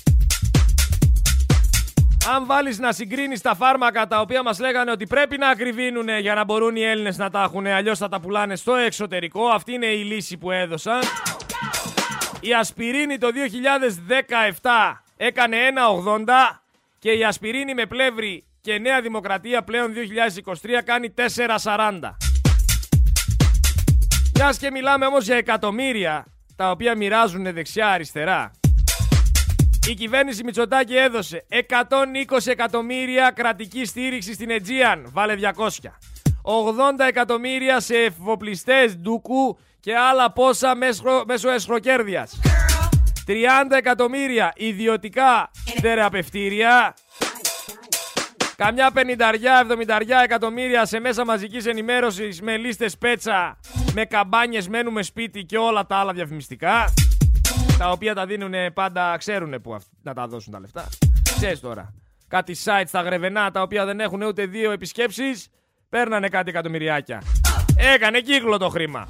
Αν 2.35 2.47
βάλεις 2.47 2.79
να 2.79 2.93
συγκρίνεις 2.93 3.41
τα 3.41 3.55
φάρμακα 3.55 4.07
τα 4.07 4.21
οποία 4.21 4.43
μας 4.43 4.59
λέγανε 4.59 4.91
ότι 4.91 5.07
πρέπει 5.07 5.39
να 5.39 5.49
ακριβίνουν 5.49 6.09
για 6.21 6.35
να 6.35 6.45
μπορούν 6.45 6.77
οι 6.77 6.83
Έλληνες 6.83 7.17
να 7.17 7.31
τα 7.31 7.43
έχουν, 7.43 7.67
αλλιώς 7.67 7.99
θα 7.99 8.09
τα 8.09 8.21
πουλάνε 8.21 8.57
στο 8.57 8.75
εξωτερικό. 8.75 9.47
Αυτή 9.47 9.73
είναι 9.73 9.87
η 9.87 10.03
λύση 10.03 10.37
που 10.37 10.51
έδωσαν. 10.51 11.01
Η 12.41 12.55
ασπιρίνη 12.55 13.19
το 13.19 13.29
2017 14.63 15.03
έκανε 15.17 15.57
1,80 16.07 16.61
και 16.99 17.11
η 17.11 17.25
ασπιρίνη 17.25 17.75
με 17.75 17.87
πλεύρη 17.87 18.45
και 18.65 18.79
Νέα 18.79 19.01
Δημοκρατία 19.01 19.63
πλέον 19.63 19.93
2023 20.45 20.55
κάνει 20.85 21.15
4,40. 21.65 22.17
Μιας 24.35 24.59
και 24.59 24.71
μιλάμε 24.71 25.07
όμως 25.07 25.25
για 25.25 25.37
εκατομμύρια 25.37 26.27
τα 26.57 26.71
οποία 26.71 26.97
μοιράζουν 26.97 27.53
δεξιά-αριστερά. 27.53 28.51
Η 29.89 29.95
κυβέρνηση 29.95 30.45
Μητσοτάκη 30.45 30.97
έδωσε 30.97 31.47
120 31.49 32.47
εκατομμύρια 32.47 33.31
κρατική 33.31 33.85
στήριξη 33.85 34.33
στην 34.33 34.51
Αιτζίαν. 34.51 35.11
Βάλε 35.13 35.35
200. 35.35 35.67
80 36.43 37.07
εκατομμύρια 37.09 37.81
σε 37.81 37.95
εφοπλιστές 37.97 38.97
ντούκου 38.97 39.59
και 39.81 39.97
άλλα 39.97 40.33
πόσα 40.33 40.75
μέσω 41.27 41.51
εσχροκέρδειας. 41.51 42.41
30 43.27 43.33
εκατομμύρια 43.77 44.53
ιδιωτικά 44.57 45.51
θεραπευτήρια. 45.81 46.95
Καμιά 48.57 48.91
πενηνταριά, 48.91 49.67
70 49.71 50.23
εκατομμύρια 50.25 50.85
σε 50.85 50.99
μέσα 51.01 51.25
μαζικής 51.25 51.67
ενημέρωσης 51.67 52.43
με 52.43 52.57
λίστες 52.57 52.99
πέτσα, 52.99 53.59
με 53.95 54.05
καμπάνιες 54.05 54.69
μένουμε 54.69 55.03
σπίτι 55.03 55.45
και 55.45 55.59
όλα 55.59 55.87
τα 55.87 55.97
άλλα 55.97 56.13
διαφημιστικά. 56.13 56.93
Τα 57.79 57.91
οποία 57.91 58.15
τα 58.15 58.27
δίνουν 58.27 58.53
πάντα, 58.75 59.17
ξέρουν 59.17 59.61
που 59.63 59.77
να 60.03 60.15
τα 60.15 60.27
δώσουν 60.27 60.53
τα 60.53 60.61
λεφτά. 60.61 60.89
Ξέρεις 61.37 61.61
τώρα. 61.61 61.95
Κάτι 62.29 62.57
site 62.65 62.85
στα 62.87 63.01
γρεβενά 63.01 63.51
τα 63.51 63.63
οποία 63.63 63.85
δεν 63.85 64.01
έχουν 64.01 64.23
ούτε 64.23 64.47
δύο 64.47 64.71
επισκέψεις, 64.71 65.49
παίρνανε 65.89 66.29
κάτι 66.29 66.51
εκατομμυριάκια. 66.51 67.23
Έκανε 67.95 68.21
κύκλο 68.21 68.57
το 68.57 68.69
χρήμα. 68.69 69.09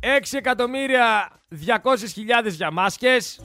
Έξι 0.00 0.36
εκατομμύρια 0.36 1.30
200.000 1.48 2.50
για 2.50 2.70
μάσκες. 2.70 3.40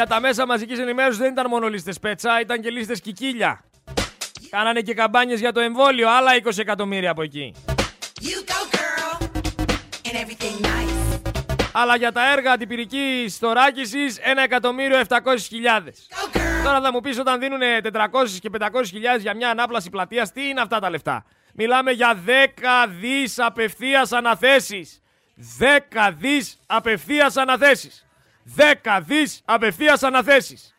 Για 0.00 0.08
τα 0.08 0.20
μέσα 0.20 0.46
μαζικής 0.46 0.78
ενημέρωσης 0.78 1.18
δεν 1.18 1.32
ήταν 1.32 1.46
μόνο 1.48 1.68
λίστες 1.68 1.98
πέτσα, 1.98 2.40
ήταν 2.40 2.60
και 2.60 2.70
λίστες 2.70 3.00
κικίλια. 3.00 3.64
Κάνανε 4.50 4.80
και 4.80 4.94
καμπάνιες 4.94 5.40
για 5.40 5.52
το 5.52 5.60
εμβόλιο, 5.60 6.08
άλλα 6.08 6.30
20 6.44 6.58
εκατομμύρια 6.58 7.10
από 7.10 7.22
εκεί. 7.22 7.54
Αλλά 11.72 11.96
για 11.96 12.12
τα 12.12 12.32
έργα 12.32 12.52
αντιπυρικής 12.52 13.36
θωράκισης, 13.36 14.18
1 14.18 14.42
εκατομμύριο 14.44 14.98
700.000. 14.98 16.08
Τώρα 16.64 16.80
θα 16.80 16.92
μου 16.92 17.00
πεις 17.00 17.18
όταν 17.18 17.40
δίνουν 17.40 17.60
400 17.82 18.38
και 18.40 18.50
500.000 18.58 19.20
για 19.20 19.34
μια 19.36 19.50
ανάπλαση 19.50 19.90
πλατείας, 19.90 20.32
τι 20.32 20.48
είναι 20.48 20.60
αυτά 20.60 20.78
τα 20.78 20.90
λεφτά; 20.90 21.24
Μιλάμε 21.54 21.90
για 21.90 22.14
10 22.14 22.86
δις 23.00 23.38
απευθείας 23.38 24.12
αναθέσεις. 24.12 25.02
10 25.58 26.12
δις 26.18 26.58
απευθείας 26.66 27.36
αναθέσεις. 27.36 28.04
10 28.56 29.00
δις 29.00 29.40
απευθείας 29.44 30.02
αναθέσεις. 30.02 30.74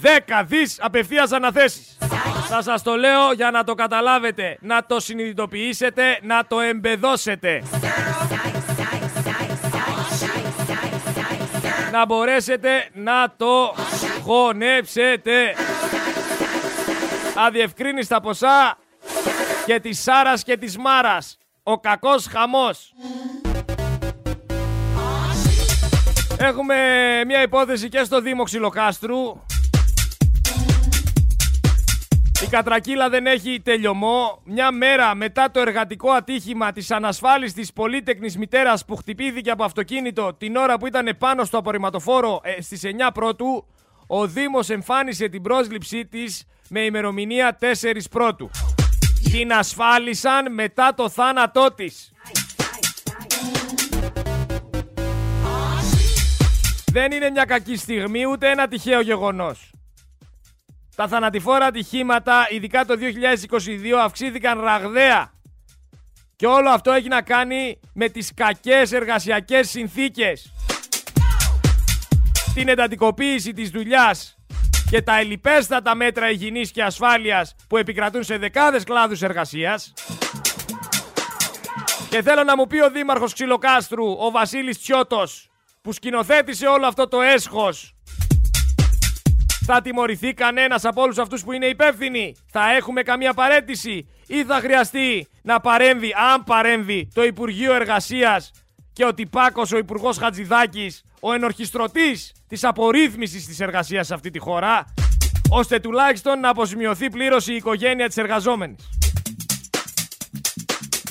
10 0.00 0.44
δις 0.44 0.78
απευθείας 0.80 1.32
αναθέσεις. 1.32 1.96
Θα 2.48 2.62
σας 2.62 2.82
το 2.82 2.96
λέω 2.96 3.32
για 3.32 3.50
να 3.50 3.64
το 3.64 3.74
καταλάβετε, 3.74 4.56
να 4.60 4.86
το 4.86 5.00
συνειδητοποιήσετε, 5.00 6.18
να 6.22 6.46
το 6.46 6.60
εμπεδώσετε. 6.60 7.62
Να 11.92 12.06
μπορέσετε 12.06 12.88
να 12.92 13.34
το 13.36 13.74
χωνέψετε. 14.22 15.54
Αδιευκρίνηστα 17.34 18.20
ποσά 18.20 18.78
και 19.66 19.80
της 19.80 20.02
Σάρας 20.02 20.42
και 20.42 20.56
της 20.56 20.78
Μάρας. 20.78 21.38
Ο 21.62 21.80
κακός 21.80 22.26
χαμός. 22.26 22.92
Έχουμε 26.44 26.74
μια 27.26 27.42
υπόθεση 27.42 27.88
και 27.88 28.04
στο 28.04 28.20
Δήμο 28.20 28.42
Ξυλοκάστρου. 28.42 29.18
Η 32.42 32.46
κατρακύλα 32.50 33.08
δεν 33.08 33.26
έχει 33.26 33.60
τελειωμό. 33.64 34.40
Μια 34.44 34.70
μέρα 34.70 35.14
μετά 35.14 35.50
το 35.50 35.60
εργατικό 35.60 36.10
ατύχημα 36.10 36.72
της 36.72 36.90
ανασφάλιστης 36.90 37.72
πολύτεκνης 37.72 38.36
μητέρας 38.36 38.84
που 38.84 38.96
χτυπήθηκε 38.96 39.50
από 39.50 39.64
αυτοκίνητο 39.64 40.34
την 40.38 40.56
ώρα 40.56 40.78
που 40.78 40.86
ήταν 40.86 41.16
πάνω 41.18 41.44
στο 41.44 41.58
απορριμματοφόρο 41.58 42.40
ε, 42.42 42.62
στις 42.62 42.80
9 42.84 43.10
πρώτου, 43.14 43.66
ο 44.06 44.26
Δήμος 44.26 44.70
εμφάνισε 44.70 45.28
την 45.28 45.42
πρόσληψή 45.42 46.06
της 46.06 46.46
με 46.68 46.80
ημερομηνία 46.80 47.58
4 47.60 47.64
πρώτου. 48.10 48.50
Την 49.30 49.52
ασφάλισαν 49.52 50.54
μετά 50.54 50.94
το 50.94 51.08
θάνατό 51.08 51.72
της. 51.74 52.12
Δεν 56.92 57.12
είναι 57.12 57.30
μια 57.30 57.44
κακή 57.44 57.76
στιγμή 57.76 58.26
ούτε 58.26 58.50
ένα 58.50 58.68
τυχαίο 58.68 59.00
γεγονός. 59.00 59.70
Τα 60.96 61.08
θανατηφόρα 61.08 61.66
ατυχήματα, 61.66 62.46
ειδικά 62.50 62.84
το 62.84 62.94
2022, 62.94 63.98
αυξήθηκαν 64.02 64.60
ραγδαία. 64.60 65.32
Και 66.36 66.46
όλο 66.46 66.70
αυτό 66.70 66.92
έχει 66.92 67.08
να 67.08 67.22
κάνει 67.22 67.80
με 67.94 68.08
τις 68.08 68.34
κακές 68.34 68.92
εργασιακές 68.92 69.70
συνθήκες. 69.70 70.52
Την 72.54 72.68
εντατικοποίηση 72.68 73.52
της 73.52 73.70
δουλειάς 73.70 74.36
και 74.90 75.02
τα 75.02 75.18
ελληπέστατα 75.18 75.94
μέτρα 75.94 76.30
υγιεινής 76.30 76.70
και 76.70 76.82
ασφάλειας 76.82 77.54
που 77.68 77.76
επικρατούν 77.76 78.24
σε 78.24 78.36
δεκάδες 78.36 78.84
κλάδους 78.84 79.22
εργασίας. 79.22 79.92
Και 82.08 82.22
θέλω 82.22 82.44
να 82.44 82.56
μου 82.56 82.66
πει 82.66 82.80
ο 82.80 82.90
Δήμαρχος 82.90 83.32
Ξυλοκάστρου, 83.32 84.06
ο 84.06 84.30
Βασίλης 84.30 84.78
Τσιώτος, 84.78 85.51
που 85.82 85.92
σκηνοθέτησε 85.92 86.66
όλο 86.66 86.86
αυτό 86.86 87.08
το 87.08 87.20
έσχος. 87.20 87.94
Θα 89.64 89.80
τιμωρηθεί 89.80 90.34
κανένας 90.34 90.84
από 90.84 91.02
όλους 91.02 91.18
αυτούς 91.18 91.42
που 91.42 91.52
είναι 91.52 91.66
υπεύθυνοι. 91.66 92.36
Θα 92.50 92.74
έχουμε 92.76 93.02
καμία 93.02 93.34
παρέτηση 93.34 94.08
ή 94.26 94.44
θα 94.44 94.54
χρειαστεί 94.54 95.28
να 95.42 95.60
παρέμβει, 95.60 96.12
αν 96.32 96.44
παρέμβει, 96.44 97.08
το 97.14 97.24
Υπουργείο 97.24 97.74
Εργασίας 97.74 98.50
και 98.92 99.04
ο 99.04 99.14
Τυπάκος, 99.14 99.72
ο 99.72 99.76
Υπουργός 99.76 100.18
Χατζηδάκης, 100.18 101.02
ο 101.20 101.32
ενορχιστρωτής 101.32 102.32
της 102.48 102.64
απορρίθμισης 102.64 103.46
της 103.46 103.60
εργασίας 103.60 104.06
σε 104.06 104.14
αυτή 104.14 104.30
τη 104.30 104.38
χώρα, 104.38 104.94
ώστε 105.48 105.80
τουλάχιστον 105.80 106.40
να 106.40 106.48
αποσημειωθεί 106.48 107.10
πλήρως 107.10 107.46
η 107.46 107.54
οικογένεια 107.54 108.06
της 108.06 108.16
εργαζόμενης. 108.16 108.88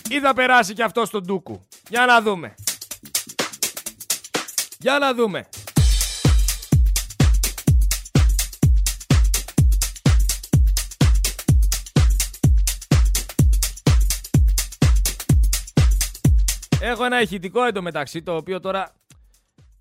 Ή 0.10 0.20
θα 0.20 0.34
περάσει 0.34 0.74
και 0.74 0.84
αυτό 0.84 1.06
στον 1.06 1.28
Τούκου. 1.28 1.62
Για 1.90 2.06
να 2.06 2.22
δούμε. 2.22 2.56
Για 4.82 4.98
να 5.00 5.13
δούμε. 5.13 5.50
Έχω 16.82 17.06
ένα 17.06 17.22
ηχητικό 17.22 17.63
εντωμεταξύ 17.63 18.22
το 18.24 18.36
οποίο 18.36 18.60
τώρα 18.60 18.94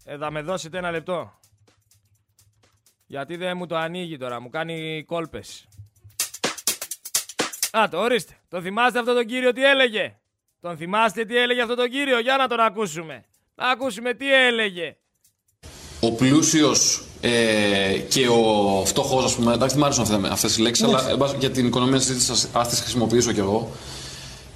ε, 0.05 0.17
θα 0.17 0.31
με 0.31 0.43
δώσετε 0.43 0.79
ένα 0.79 0.91
λεπτό. 0.91 1.39
Γιατί 3.07 3.37
δεν 3.37 3.57
μου 3.57 3.67
το 3.67 3.77
ανοίγει 3.77 4.17
τώρα, 4.17 4.41
μου 4.41 4.49
κάνει 4.49 5.05
κόλπες. 5.05 5.69
Α, 7.71 7.89
το 7.89 7.99
ορίστε. 7.99 8.37
Το 8.49 8.61
θυμάστε 8.61 8.99
αυτό 8.99 9.15
τον 9.15 9.27
κύριο 9.27 9.53
τι 9.53 9.65
έλεγε; 9.65 10.21
Τον 10.61 10.77
θυμάστε 10.77 11.25
τι 11.25 11.37
έλεγε 11.37 11.63
αυτό 11.63 11.75
τον 11.75 11.91
κύριο, 11.91 12.19
για 12.19 12.37
να 12.37 12.49
τον 12.49 12.61
ακούσουμε. 12.61 13.25
Να 13.61 13.69
ακούσουμε 13.69 14.15
τι 14.15 14.35
έλεγε. 14.35 14.97
Ο 16.01 16.13
πλούσιος 16.13 17.05
ε, 17.21 17.31
και 18.09 18.29
ο 18.29 18.83
φτωχός, 18.87 19.25
ας 19.25 19.35
πούμε. 19.35 19.53
Εντάξει, 19.55 19.77
δεν 19.79 19.89
μου 19.95 20.03
άρεσαν 20.03 20.25
αυτές 20.25 20.57
οι 20.57 20.61
λέξεις, 20.61 20.87
αλλά 20.87 21.35
για 21.39 21.51
την 21.51 21.67
οικονομία 21.67 21.99
της 21.99 22.07
συζήτηση, 22.07 22.49
ας 22.53 22.69
τις 22.69 22.81
χρησιμοποιήσω 22.81 23.33
κι 23.33 23.39
εγώ. 23.39 23.71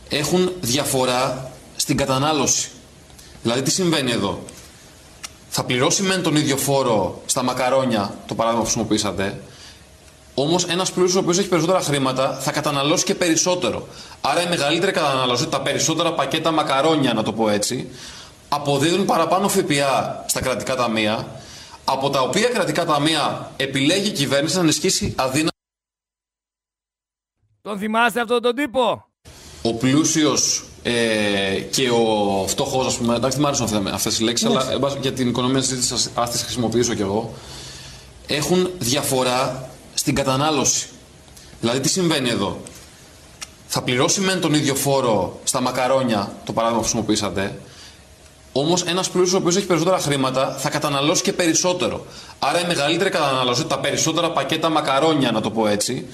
Έχουν 0.08 0.52
διαφορά 0.60 1.50
στην 1.76 1.96
κατανάλωση. 1.96 2.68
Δηλαδή, 3.42 3.62
τι 3.62 3.70
συμβαίνει 3.70 4.10
εδώ; 4.10 4.42
Θα 5.48 5.64
πληρώσει 5.64 6.02
μεν 6.02 6.22
τον 6.22 6.36
ίδιο 6.36 6.56
φόρο 6.56 7.22
στα 7.26 7.42
μακαρόνια, 7.42 8.18
το 8.26 8.34
παράδειγμα 8.34 8.64
που 8.64 8.70
χρησιμοποιήσατε, 8.70 9.40
Όμως 10.34 10.64
ένας 10.64 10.92
πλούσιος 10.92 11.16
ο 11.16 11.18
οποίος 11.18 11.38
έχει 11.38 11.48
περισσότερα 11.48 11.80
χρήματα 11.80 12.38
θα 12.40 12.52
καταναλώσει 12.52 13.04
και 13.04 13.14
περισσότερο. 13.14 13.88
Άρα 14.20 14.42
η 14.42 14.48
μεγαλύτερη 14.48 14.92
κατανάλωση, 14.92 15.48
τα 15.48 15.60
περισσότερα 15.60 16.12
πακέτα 16.12 16.50
μακαρόνια, 16.50 17.12
να 17.12 17.22
το 17.22 17.32
πω 17.32 17.48
έτσι, 17.48 17.88
αποδίδουν 18.54 19.04
παραπάνω 19.04 19.48
ΦΠΑ 19.48 20.24
στα 20.26 20.40
κρατικά 20.40 20.76
ταμεία, 20.76 21.26
από 21.84 22.10
τα 22.10 22.20
οποία 22.20 22.48
κρατικά 22.48 22.84
ταμεία 22.84 23.52
επιλέγει 23.56 24.08
η 24.08 24.12
κυβέρνηση 24.12 24.54
να 24.54 24.60
ενισχύσει 24.60 25.14
αδύναμα. 25.16 25.48
Τον 27.60 27.78
θυμάστε 27.78 28.20
αυτόν 28.20 28.42
τον 28.42 28.54
τύπο; 28.54 29.04
Ο 29.62 29.74
πλούσιος 29.74 30.64
ε, 30.82 31.60
και 31.70 31.90
ο 31.90 32.44
φτωχός, 32.48 32.86
ας 32.86 32.96
πούμε. 32.96 33.14
Εντάξει, 33.14 33.38
δεν 33.40 33.48
μου 33.56 33.64
άρεσαν 33.64 33.86
αυτές 33.86 34.18
οι 34.18 34.22
λέξεις, 34.22 34.46
αλλά 34.46 34.96
για 35.00 35.12
την 35.12 35.28
οικονομία 35.28 35.60
της 35.60 35.68
συζήτηση, 35.68 36.10
ας 36.14 36.30
τις 36.30 36.42
χρησιμοποιήσω 36.42 36.94
κι 36.94 37.02
εγώ. 37.02 37.34
Έχουν 38.26 38.70
διαφορά 38.78 39.68
στην 39.94 40.14
κατανάλωση. 40.14 40.88
Δηλαδή, 41.60 41.80
τι 41.80 41.88
συμβαίνει 41.88 42.28
εδώ; 42.28 42.60
Θα 43.66 43.82
πληρώσει 43.82 44.20
μεν 44.20 44.40
τον 44.40 44.54
ίδιο 44.54 44.74
φόρο 44.74 45.40
στα 45.44 45.60
μακαρόνια, 45.60 46.32
το 46.44 46.52
παράδειγμα 46.52 46.82
που 46.82 46.88
χρησιμοποιήσατε, 46.88 47.58
Όμως 48.56 48.82
ένας 48.82 49.10
πλούσιος 49.10 49.34
ο 49.34 49.36
οποίος 49.36 49.56
έχει 49.56 49.66
περισσότερα 49.66 49.98
χρήματα 49.98 50.56
θα 50.58 50.70
καταναλώσει 50.70 51.22
και 51.22 51.32
περισσότερο. 51.32 52.06
Άρα 52.38 52.60
η 52.60 52.66
μεγαλύτερη 52.66 53.10
κατανάλωση, 53.10 53.66
τα 53.66 53.78
περισσότερα 53.78 54.30
πακέτα 54.30 54.68
μακαρόνια, 54.68 55.30
να 55.30 55.40
το 55.40 55.50
πω 55.50 55.66
έτσι, 55.66 56.06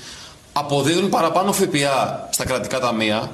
αποδίδουν 0.52 1.08
παραπάνω 1.08 1.52
ΦΠΑ 1.52 2.28
στα 2.32 2.44
κρατικά 2.44 2.80
ταμεία, 2.80 3.30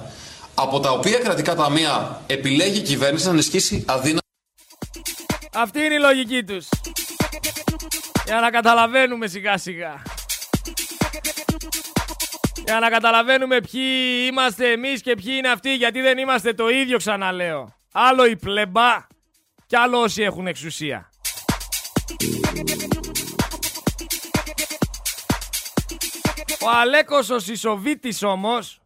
από 0.55 0.81
τα 0.81 0.91
οποία 0.91 1.19
κρατικά 1.19 1.55
ταμεία 1.55 2.21
επιλέγει 2.27 2.79
η 2.79 2.83
κυβέρνηση 2.83 3.25
να 3.25 3.31
ενισχύσει 3.31 3.85
αδύναμα. 3.87 4.21
Αυτή 5.53 5.79
είναι 5.79 5.95
η 5.95 5.99
λογική 5.99 6.45
τους. 6.45 6.69
Για 8.27 8.41
να 8.41 8.51
καταλαβαίνουμε 8.51 9.27
σιγά 9.27 9.59
σιγά. 9.59 10.03
Για 12.65 12.79
να 12.81 12.89
καταλαβαίνουμε 12.89 13.61
ποιοι 13.61 13.83
είμαστε 14.31 14.71
εμείς 14.71 15.03
και 15.03 15.15
ποιοι 15.15 15.35
είναι 15.39 15.49
αυτοί, 15.49 15.75
γιατί 15.75 16.01
δεν 16.01 16.19
είμαστε 16.19 16.53
το 16.55 16.69
ίδιο 16.69 16.97
ξαναλέω. 16.97 17.76
Άλλο 17.99 18.27
η 18.27 18.37
πλεμπά 18.37 19.07
και 19.67 19.77
άλλο 19.77 20.01
όσοι 20.01 20.23
έχουν 20.23 20.47
εξουσία. 20.47 21.11
Ο 26.63 26.69
Αλέκος 26.81 27.31
ο 27.31 27.39
Σισοβίτης 27.39 28.23
όμως, 28.23 28.81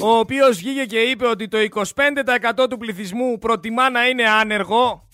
ο 0.00 0.08
οποίος 0.08 0.56
βγήκε 0.56 0.84
και 0.84 1.00
είπε 1.00 1.26
ότι 1.26 1.48
το 1.48 1.58
25% 1.58 2.66
του 2.70 2.76
πληθυσμού 2.78 3.38
προτιμά 3.38 3.90
να 3.90 4.06
είναι 4.06 4.28
άνεργο, 4.28 5.08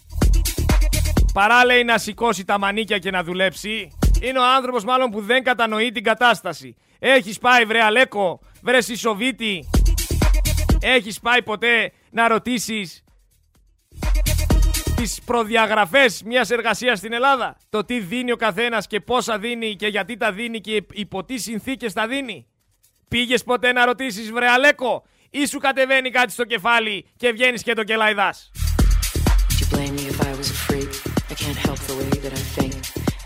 παρά 1.33 1.65
λέει 1.65 1.85
να 1.85 1.99
σηκώσει 1.99 2.45
τα 2.45 2.59
μανίκια 2.59 2.99
και 2.99 3.11
να 3.11 3.23
δουλέψει, 3.23 3.99
είναι 4.21 4.39
ο 4.39 4.45
άνθρωπος 4.57 4.85
μάλλον 4.85 5.11
που 5.11 5.21
δεν 5.21 5.43
κατανοεί 5.43 5.93
την 5.93 6.05
κατάσταση. 6.05 6.77
Έχεις 6.99 7.39
πάει 7.39 7.65
βρε 7.65 7.83
Αλέκο, 7.83 8.41
βρε 8.63 8.81
Σισοβίτη, 8.81 9.69
έχεις 10.81 11.21
πάει 11.21 11.43
ποτέ 11.43 11.93
να 12.11 12.29
ρωτήσεις 12.29 13.03
τις 14.97 15.21
προδιαγραφές 15.25 16.23
μιας 16.23 16.51
εργασίας 16.51 16.99
στην 16.99 17.13
Ελλάδα; 17.13 17.57
Το 17.69 17.85
τι 17.85 18.01
δίνει 18.01 18.33
ο 18.33 18.37
καθένας 18.37 18.87
και 18.87 19.01
πόσα 19.01 19.39
δίνει 19.39 19.77
και 19.77 19.87
γιατί 19.87 20.17
τα 20.17 20.33
δίνει 20.33 20.61
και 20.61 20.85
υπό 20.93 21.25
τι 21.25 21.39
συνθήκες 21.39 21.93
τα 21.93 22.07
δίνει; 22.07 22.47
Πήγες 23.09 23.45
ποτέ 23.45 23.73
να 23.73 23.85
ρωτήσεις 23.85 24.33
βρε 24.33 24.49
Αλέκο 24.49 25.05
ή 25.31 25.47
σου 25.47 25.59
κατεβαίνει 25.59 26.11
κάτι 26.11 26.33
στο 26.33 26.45
κεφάλι 26.45 27.07
και 27.17 27.31
βγαίνεις 27.31 27.63
και 27.63 27.73
το 27.73 27.85
κελαϊδάς. 27.85 28.51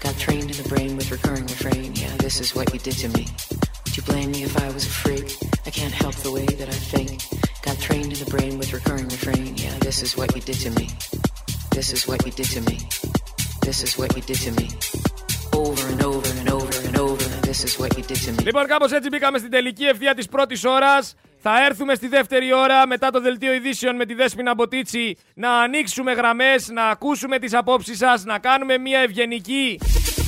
Got 0.09 0.19
trained 0.19 0.51
in 0.53 0.57
the 0.63 0.69
brain 0.69 0.97
with 0.97 1.09
recurring 1.13 1.47
refrain. 1.55 1.95
Yeah, 1.95 2.15
this 2.25 2.41
is 2.41 2.57
what 2.57 2.67
you 2.75 2.81
did 2.81 2.97
to 3.05 3.09
me. 3.17 3.25
Would 3.85 3.95
you 3.97 4.03
blame 4.03 4.31
me 4.33 4.43
if 4.43 4.55
I 4.65 4.69
was 4.75 4.85
a 4.85 4.95
freak? 5.03 5.29
I 5.69 5.71
can't 5.71 5.95
help 6.03 6.17
the 6.27 6.33
way 6.33 6.47
that 6.61 6.69
I 6.77 6.79
think. 6.93 7.42
Got 7.93 7.99
trained 7.99 8.13
in 8.17 8.25
the 8.25 8.31
brain 8.37 8.55
with 8.61 8.73
recurring 8.73 9.09
refrain. 9.17 9.51
Yeah, 9.65 9.75
this 9.87 9.99
is 10.05 10.17
what 10.19 10.29
you 10.37 10.43
did 10.51 10.59
to 10.65 10.71
me. 10.79 10.87
This 11.77 11.89
is 11.95 12.01
what 12.09 12.19
you 12.27 12.33
did 12.41 12.49
to 12.57 12.61
me. 12.69 12.77
This 13.67 13.79
is 13.87 13.93
what 13.99 14.11
you 14.17 14.23
did 14.31 14.41
to 14.47 14.51
me. 14.59 14.67
Over 15.65 15.85
and 15.93 16.03
over 16.11 16.31
and 16.41 16.49
over 16.59 16.75
and 16.89 16.97
over. 17.07 17.25
This 17.49 17.61
is 17.67 17.73
what 17.81 17.91
you 17.97 18.05
did 18.11 18.21
to 18.27 18.33
me. 18.33 18.45
Λοιπόν, 18.45 18.67
κάπως 18.67 18.93
έτσι 18.93 19.09
μπήκαμε 19.09 19.39
στην 19.39 19.51
τελική 19.51 19.85
ευθεία 19.85 20.15
της 20.15 20.29
πρώτης 20.29 20.65
ώρας. 20.65 21.15
Θα 21.39 21.65
έρθουμε 21.65 21.95
στη 21.95 22.09
δεύτερη 22.09 22.53
ώρα 22.53 22.87
μετά 22.87 23.11
το 23.11 23.21
δελτίο 23.21 23.53
ειδήσεων 23.53 23.97
με 23.97 24.07
τη 24.07 24.15
Δέσποινα 24.15 24.55
Μποτίτσι 24.55 25.17
να 25.35 25.51
ανοίξουμε 25.61 26.13
γραμμές, 26.13 26.69
να 26.69 26.85
ακούσουμε 26.85 27.39
τις 27.39 27.55
απόψεις 27.55 27.99
σας, 27.99 28.25
να 28.25 28.39
κάνουμε 28.39 28.79
μια 28.79 28.99
ευγενική, 28.99 29.81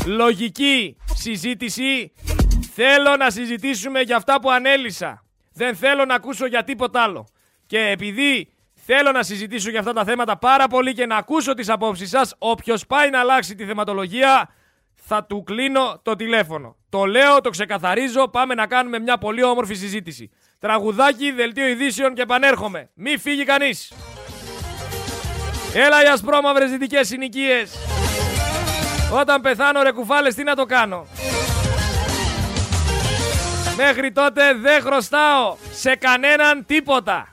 λογική 0.07 0.97
συζήτηση. 1.15 2.13
Θέλω 2.75 3.17
να 3.17 3.31
συζητήσουμε 3.31 4.01
για 4.01 4.17
αυτά 4.17 4.41
που 4.41 4.51
ανέλησα. 4.51 5.25
Δεν 5.53 5.77
θέλω 5.77 6.05
να 6.05 6.15
ακούσω 6.15 6.47
για 6.47 6.65
τίποτα 6.65 7.03
άλλο. 7.03 7.27
Και 7.75 7.89
επειδή 7.91 8.53
θέλω 8.87 9.13
να 9.13 9.23
συζητήσω 9.23 9.71
για 9.71 9.79
αυτά 9.79 9.93
τα 9.93 10.05
θέματα 10.05 10.39
πάρα 10.39 10.67
πολύ 10.67 10.93
και 10.93 11.07
να 11.07 11.17
ακούσω 11.17 11.55
τις 11.55 11.69
απόψεις 11.69 12.09
σας, 12.09 12.35
όποιος 12.39 12.87
πάει 12.87 13.11
να 13.11 13.21
αλλάξει 13.21 13.55
τη 13.55 13.65
θεματολογία 13.65 14.51
θα 14.95 15.25
του 15.25 15.43
κλείνω 15.43 16.01
το 16.03 16.17
τηλέφωνο. 16.17 16.77
Το 16.89 17.05
λέω, 17.05 17.41
το 17.41 17.51
ξεκαθαρίζω, 17.51 18.29
πάμε 18.29 18.55
να 18.55 18.67
κάνουμε 18.67 18.99
μια 18.99 19.19
πολύ 19.19 19.45
όμορφη 19.45 19.75
συζήτηση. 19.75 20.31
Τραγουδάκι, 20.59 21.33
δελτίο 21.33 21.67
ειδήσεων 21.67 22.15
και 22.15 22.23
επανέρχομαι. 22.23 22.91
Μη 22.95 23.17
φύγει 23.17 23.45
κανείς. 23.45 23.93
Έλα 25.75 26.05
οι 26.05 26.07
ασπρόμαυρες 26.07 26.71
δυτικές 26.71 27.07
συνοικίες. 27.07 27.75
Όταν 29.13 29.41
πεθάνω 29.41 29.83
ρε 29.83 29.93
κουφάλες 29.93 30.35
τι 30.35 30.43
να 30.43 30.55
το 30.55 30.65
κάνω; 30.65 31.07
Μέχρι 33.77 34.13
τότε 34.13 34.55
δεν 34.55 34.83
χρωστάω 34.83 35.57
σε 35.73 35.97
κανέναν 35.97 36.65
τίποτα. 36.67 37.29